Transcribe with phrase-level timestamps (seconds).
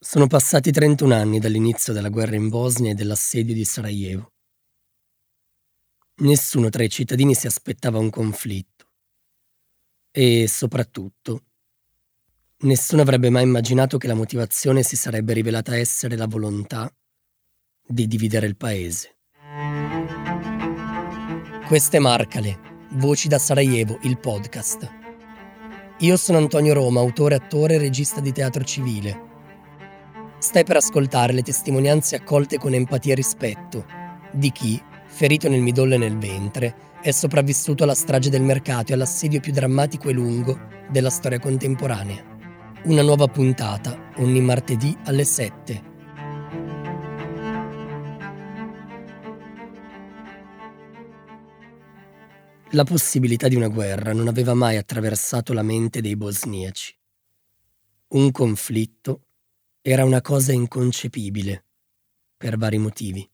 [0.00, 4.30] Sono passati 31 anni dall'inizio della guerra in Bosnia e dell'assedio di Sarajevo.
[6.20, 8.90] Nessuno tra i cittadini si aspettava un conflitto.
[10.12, 11.46] E soprattutto,
[12.58, 16.88] nessuno avrebbe mai immaginato che la motivazione si sarebbe rivelata essere la volontà
[17.84, 19.16] di dividere il paese.
[21.66, 24.88] Queste Marcale, Voci da Sarajevo, il podcast.
[25.98, 29.27] Io sono Antonio Roma, autore, attore e regista di teatro civile.
[30.38, 33.84] Stai per ascoltare le testimonianze accolte con empatia e rispetto
[34.32, 38.94] di chi, ferito nel midollo e nel ventre, è sopravvissuto alla strage del mercato e
[38.94, 40.56] all'assedio più drammatico e lungo
[40.90, 42.36] della storia contemporanea.
[42.84, 45.88] Una nuova puntata, ogni martedì alle 7
[52.72, 56.94] La possibilità di una guerra non aveva mai attraversato la mente dei bosniaci.
[58.08, 59.27] Un conflitto
[59.90, 61.64] era una cosa inconcepibile,
[62.36, 63.26] per vari motivi.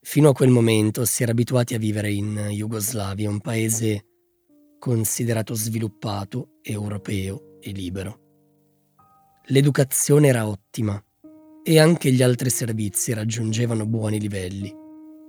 [0.00, 4.06] Fino a quel momento si era abituati a vivere in Jugoslavia, un paese
[4.78, 8.20] considerato sviluppato, europeo e libero.
[9.48, 10.98] L'educazione era ottima
[11.62, 14.74] e anche gli altri servizi raggiungevano buoni livelli.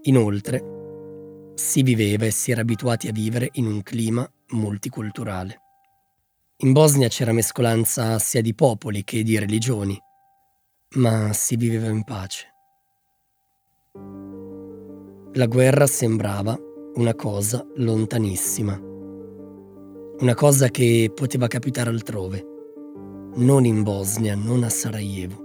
[0.03, 5.59] Inoltre, si viveva e si era abituati a vivere in un clima multiculturale.
[6.59, 10.01] In Bosnia c'era mescolanza sia di popoli che di religioni,
[10.95, 12.53] ma si viveva in pace.
[15.33, 16.57] La guerra sembrava
[16.95, 18.79] una cosa lontanissima,
[20.19, 22.45] una cosa che poteva capitare altrove,
[23.35, 25.43] non in Bosnia, non a Sarajevo.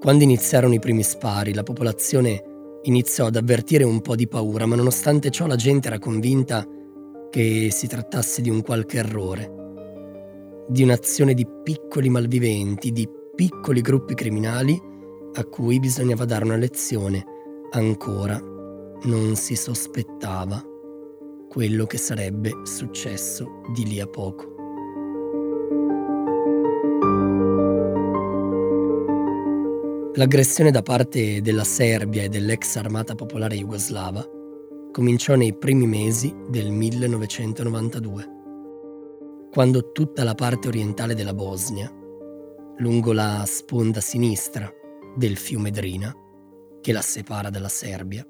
[0.00, 4.76] Quando iniziarono i primi spari, la popolazione iniziò ad avvertire un po' di paura, ma
[4.76, 6.66] nonostante ciò la gente era convinta
[7.30, 14.14] che si trattasse di un qualche errore, di un'azione di piccoli malviventi, di piccoli gruppi
[14.14, 14.80] criminali
[15.34, 17.24] a cui bisognava dare una lezione.
[17.70, 18.38] Ancora
[19.04, 20.62] non si sospettava
[21.48, 24.52] quello che sarebbe successo di lì a poco.
[30.14, 34.22] L'aggressione da parte della Serbia e dell'ex armata popolare jugoslava
[34.92, 38.28] cominciò nei primi mesi del 1992,
[39.50, 41.90] quando tutta la parte orientale della Bosnia,
[42.82, 44.68] lungo la sponda sinistra
[45.16, 46.12] del fiume Drina,
[46.80, 48.26] che la separa dalla Serbia,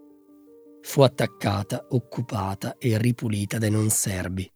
[0.82, 4.46] fu attaccata, occupata e ripulita dai non serbi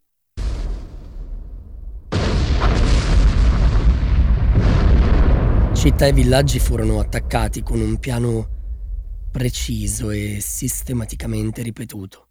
[5.73, 12.29] Città e villaggi furono attaccati con un piano preciso e sistematicamente ripetuto.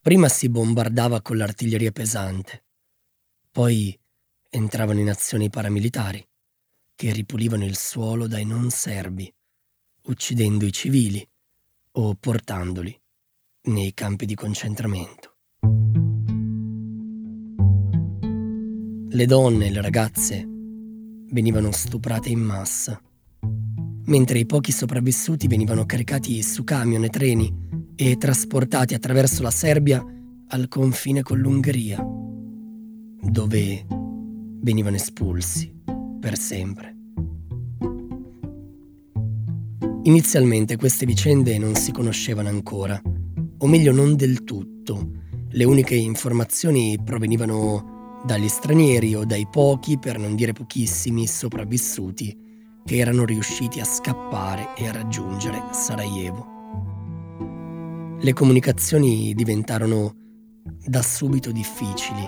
[0.00, 2.64] Prima si bombardava con l'artiglieria pesante,
[3.50, 3.98] poi
[4.48, 6.24] entravano in azione i paramilitari,
[6.96, 9.32] che ripulivano il suolo dai non serbi,
[10.04, 11.26] uccidendo i civili
[11.92, 12.96] o portandoli
[13.62, 15.36] nei campi di concentramento.
[19.08, 20.44] Le donne e le ragazze
[21.30, 23.00] venivano stuprate in massa,
[24.06, 27.62] mentre i pochi sopravvissuti venivano caricati su camion e treni
[27.96, 30.04] e trasportati attraverso la Serbia
[30.48, 32.04] al confine con l'Ungheria,
[33.20, 35.73] dove venivano espulsi
[36.24, 36.96] per sempre.
[40.04, 42.98] Inizialmente queste vicende non si conoscevano ancora,
[43.58, 45.10] o meglio non del tutto.
[45.50, 52.34] Le uniche informazioni provenivano dagli stranieri o dai pochi, per non dire pochissimi, sopravvissuti
[52.86, 56.46] che erano riusciti a scappare e a raggiungere Sarajevo.
[58.18, 60.14] Le comunicazioni diventarono
[60.86, 62.26] da subito difficili,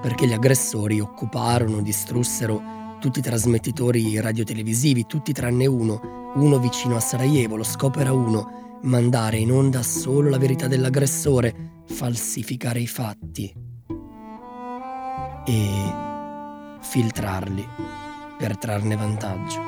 [0.00, 7.00] perché gli aggressori occuparono, distrussero tutti i trasmettitori radiotelevisivi, tutti tranne uno, uno vicino a
[7.00, 13.52] Sarajevo, lo scopo era uno, mandare in onda solo la verità dell'aggressore, falsificare i fatti
[15.44, 15.94] e
[16.80, 17.66] filtrarli
[18.38, 19.60] per trarne vantaggio.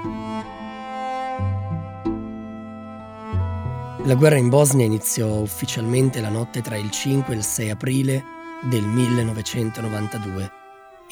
[4.05, 8.23] La guerra in Bosnia iniziò ufficialmente la notte tra il 5 e il 6 aprile
[8.63, 10.64] del 1992.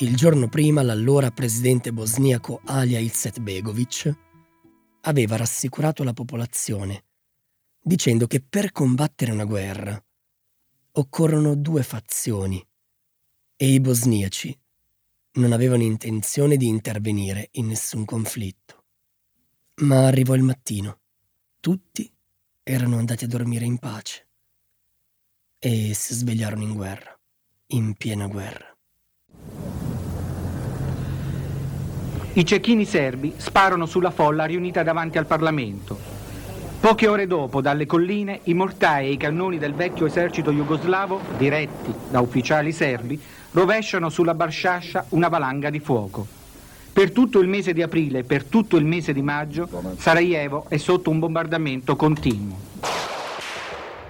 [0.03, 4.13] Il giorno prima l'allora presidente bosniaco Alija Izetbegovic
[5.03, 7.05] aveva rassicurato la popolazione
[7.81, 10.05] dicendo che per combattere una guerra
[10.95, 12.61] occorrono due fazioni
[13.55, 14.59] e i bosniaci
[15.35, 18.87] non avevano intenzione di intervenire in nessun conflitto.
[19.83, 20.99] Ma arrivò il mattino.
[21.61, 22.13] Tutti
[22.65, 24.29] erano andati a dormire in pace
[25.61, 27.17] e si svegliarono in guerra,
[27.69, 28.72] in piena guerra.
[32.35, 35.99] I cecchini serbi sparano sulla folla riunita davanti al Parlamento.
[36.81, 41.93] Poche ore dopo, dalle colline, i mortai e i cannoni del vecchio esercito jugoslavo, diretti
[42.09, 43.21] da ufficiali serbi,
[43.51, 46.27] rovesciano sulla Barsciascia una valanga di fuoco.
[46.91, 49.69] Per tutto il mese di aprile e per tutto il mese di maggio,
[49.99, 52.57] Sarajevo è sotto un bombardamento continuo.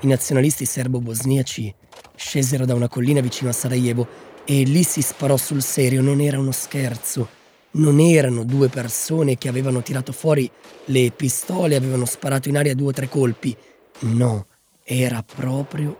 [0.00, 1.74] I nazionalisti serbo-bosniaci
[2.14, 4.06] scesero da una collina vicino a Sarajevo
[4.44, 7.40] e lì si sparò sul serio, non era uno scherzo
[7.72, 10.50] non erano due persone che avevano tirato fuori
[10.86, 13.56] le pistole e avevano sparato in aria due o tre colpi.
[14.00, 14.46] No,
[14.84, 15.96] era proprio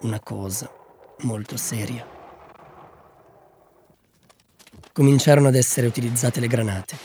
[0.00, 0.70] una cosa
[1.20, 2.06] molto seria.
[4.92, 6.96] Cominciarono ad essere utilizzate le granate.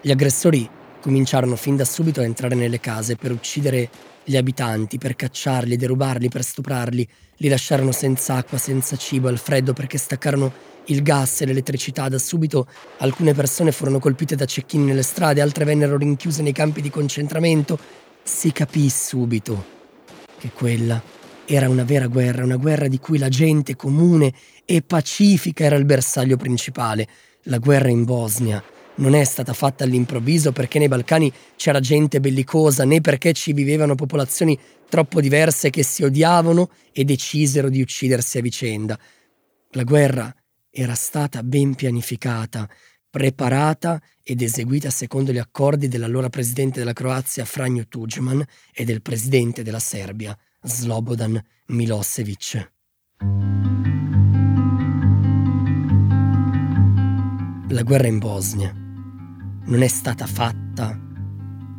[0.00, 0.68] Gli aggressori
[1.00, 3.88] cominciarono fin da subito a entrare nelle case per uccidere
[4.28, 7.08] gli abitanti, per cacciarli, derubarli, per stuprarli.
[7.36, 10.52] Li lasciarono senza acqua, senza cibo, al freddo perché staccarono
[10.86, 12.08] il gas e l'elettricità.
[12.08, 12.66] Da subito
[12.98, 17.78] alcune persone furono colpite da cecchini nelle strade, altre vennero rinchiuse nei campi di concentramento.
[18.24, 19.74] Si capì subito
[20.38, 21.00] che quella
[21.44, 24.32] era una vera guerra, una guerra di cui la gente comune
[24.64, 27.06] e pacifica era il bersaglio principale.
[27.42, 28.60] La guerra in Bosnia
[28.96, 33.94] non è stata fatta all'improvviso perché nei Balcani c'era gente bellicosa, né perché ci vivevano
[33.94, 34.58] popolazioni
[34.88, 38.98] troppo diverse che si odiavano e decisero di uccidersi a vicenda.
[39.70, 40.34] La guerra
[40.70, 42.68] era stata ben pianificata,
[43.10, 49.62] preparata ed eseguita secondo gli accordi dell'allora presidente della Croazia Franjo Tudjman e del presidente
[49.62, 52.70] della Serbia Slobodan Milosevic.
[57.68, 58.85] La guerra in Bosnia
[59.66, 60.98] non è stata fatta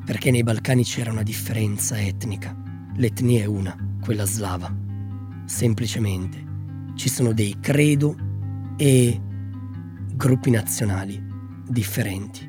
[0.04, 2.56] perché nei Balcani c'era una differenza etnica.
[2.96, 4.74] L'etnia è una, quella slava.
[5.46, 6.46] Semplicemente
[6.96, 8.16] ci sono dei credo
[8.78, 9.22] e
[10.14, 11.22] gruppi nazionali
[11.68, 12.48] differenti,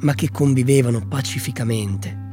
[0.00, 2.24] ma che convivevano pacificamente.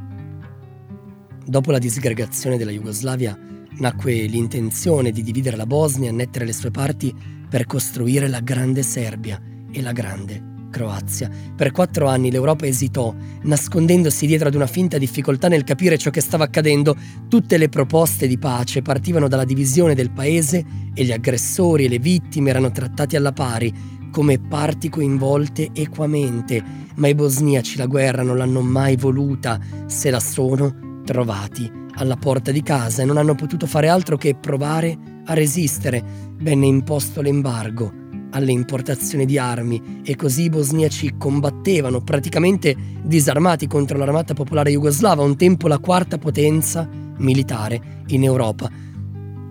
[1.46, 3.38] Dopo la disgregazione della Jugoslavia
[3.78, 7.14] nacque l'intenzione di dividere la Bosnia e annettere le sue parti
[7.48, 9.40] per costruire la grande Serbia
[9.70, 11.30] e la grande Croazia.
[11.54, 16.20] Per quattro anni l'Europa esitò, nascondendosi dietro ad una finta difficoltà nel capire ciò che
[16.20, 16.96] stava accadendo.
[17.28, 22.00] Tutte le proposte di pace partivano dalla divisione del paese e gli aggressori e le
[22.00, 23.72] vittime erano trattati alla pari,
[24.10, 26.60] come parti coinvolte equamente,
[26.96, 32.50] ma i bosniaci la guerra non l'hanno mai voluta, se la sono trovati alla porta
[32.50, 36.32] di casa e non hanno potuto fare altro che provare a resistere.
[36.36, 38.02] Venne imposto l'embargo
[38.34, 45.22] alle importazioni di armi e così i bosniaci combattevano praticamente disarmati contro l'armata popolare jugoslava,
[45.22, 46.88] un tempo la quarta potenza
[47.18, 48.70] militare in Europa.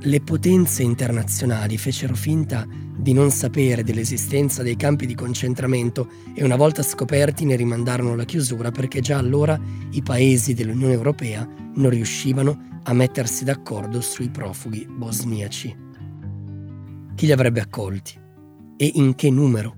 [0.06, 6.58] Le potenze internazionali fecero finta di non sapere dell'esistenza dei campi di concentramento e una
[6.58, 9.60] volta scoperti ne rimandarono la chiusura perché già allora
[9.92, 15.76] i paesi dell'Unione Europea non riuscivano a mettersi d'accordo sui profughi bosniaci.
[17.16, 18.23] Chi li avrebbe accolti?
[18.78, 19.78] E in che numero.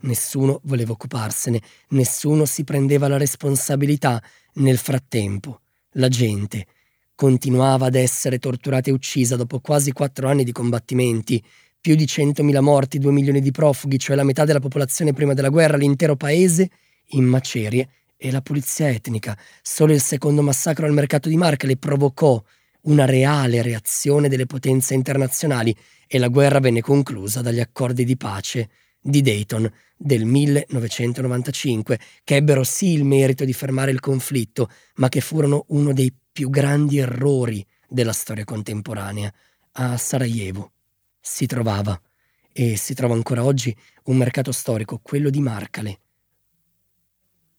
[0.00, 4.22] Nessuno voleva occuparsene, nessuno si prendeva la responsabilità.
[4.54, 5.60] Nel frattempo,
[5.92, 6.66] la gente
[7.14, 11.42] continuava ad essere torturata e uccisa dopo quasi quattro anni di combattimenti,
[11.80, 15.48] più di 100.000 morti, 2 milioni di profughi, cioè la metà della popolazione prima della
[15.48, 16.68] guerra, l'intero paese
[17.10, 19.36] in macerie e la pulizia etnica.
[19.62, 22.42] Solo il secondo massacro al mercato di Markle provocò
[22.82, 28.68] una reale reazione delle potenze internazionali e la guerra venne conclusa dagli accordi di pace
[29.00, 35.20] di Dayton del 1995, che ebbero sì il merito di fermare il conflitto, ma che
[35.20, 39.32] furono uno dei più grandi errori della storia contemporanea.
[39.72, 40.72] A Sarajevo
[41.20, 42.00] si trovava,
[42.52, 43.74] e si trova ancora oggi,
[44.04, 46.00] un mercato storico, quello di Markale.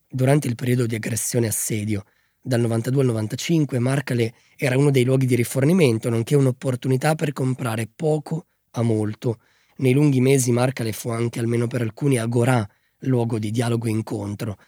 [0.08, 2.04] Durante il periodo di aggressione e assedio,
[2.46, 7.88] dal 92 al 95 Marcale era uno dei luoghi di rifornimento, nonché un'opportunità per comprare
[7.92, 9.38] poco a molto.
[9.78, 14.58] Nei lunghi mesi Marcale fu anche, almeno per alcuni, agorà, luogo di dialogo e incontro.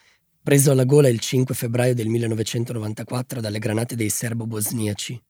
[0.43, 5.23] Preso alla gola il 5 febbraio del 1994 dalle granate dei serbo-bosniaci,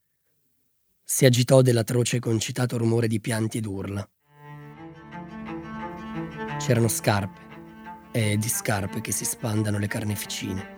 [1.03, 4.09] si agitò dell'atroce e concitato rumore di pianti ed urla.
[6.59, 7.41] C'erano scarpe
[8.13, 10.76] e di scarpe che si spandano le carneficine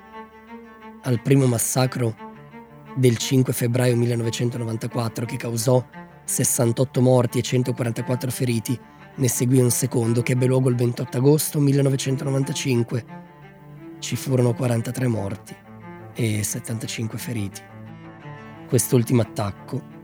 [1.02, 2.14] al primo massacro
[2.96, 5.84] del 5 febbraio 1994 che causò
[6.24, 8.78] 68 morti e 144 feriti,
[9.16, 13.04] ne seguì un secondo che ebbe luogo il 28 agosto 1995.
[13.98, 15.56] Ci furono 43 morti
[16.14, 17.60] e 75 feriti.
[18.68, 19.96] Quest'ultimo attacco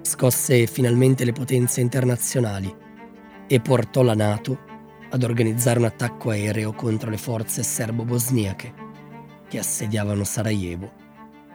[0.00, 2.74] scosse finalmente le potenze internazionali
[3.46, 4.58] e portò la Nato
[5.10, 8.79] ad organizzare un attacco aereo contro le forze serbo-bosniache
[9.50, 10.92] che assediavano Sarajevo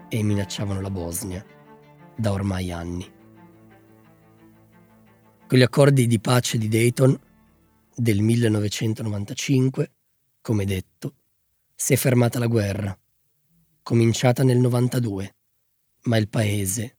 [0.09, 1.43] e minacciavano la Bosnia
[2.13, 3.09] da ormai anni.
[5.47, 7.17] Con gli accordi di pace di Dayton
[7.95, 9.91] del 1995,
[10.41, 11.15] come detto,
[11.73, 12.99] si è fermata la guerra,
[13.81, 15.35] cominciata nel 92,
[16.03, 16.97] ma il paese,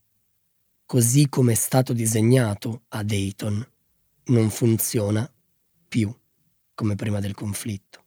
[0.87, 3.71] così come è stato disegnato a Dayton,
[4.29, 5.31] non funziona
[5.89, 6.11] più
[6.73, 8.06] come prima del conflitto.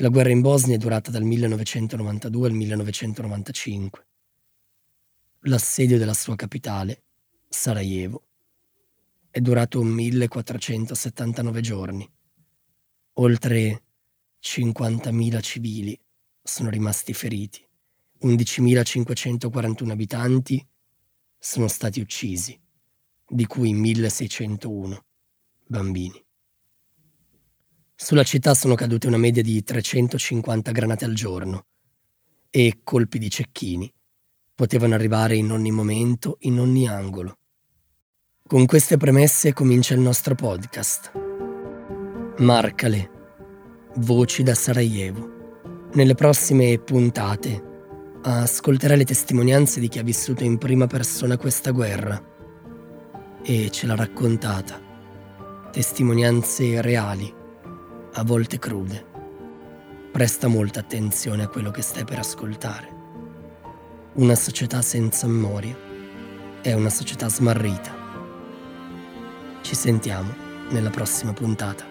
[0.00, 4.06] La guerra in Bosnia è durata dal 1992 al 1995.
[5.40, 7.02] L'assedio della sua capitale,
[7.46, 8.24] Sarajevo,
[9.28, 12.10] è durato 1479 giorni.
[13.14, 13.82] Oltre
[14.42, 16.00] 50.000 civili
[16.42, 17.62] sono rimasti feriti.
[18.22, 20.66] 11.541 abitanti
[21.38, 22.58] sono stati uccisi,
[23.28, 24.98] di cui 1.601
[25.66, 26.24] bambini.
[28.02, 31.66] Sulla città sono cadute una media di 350 granate al giorno
[32.48, 33.92] e colpi di cecchini
[34.54, 37.36] potevano arrivare in ogni momento, in ogni angolo.
[38.46, 41.12] Con queste premesse comincia il nostro podcast.
[42.38, 43.10] Marcale,
[43.96, 45.90] Voci da Sarajevo.
[45.92, 47.62] Nelle prossime puntate
[48.22, 52.18] ascolterai le testimonianze di chi ha vissuto in prima persona questa guerra
[53.42, 54.80] e ce l'ha raccontata.
[55.70, 57.36] Testimonianze reali,
[58.12, 59.06] a volte crude.
[60.10, 62.98] Presta molta attenzione a quello che stai per ascoltare.
[64.14, 65.76] Una società senza memoria
[66.60, 67.94] è una società smarrita.
[69.62, 70.34] Ci sentiamo
[70.70, 71.89] nella prossima puntata.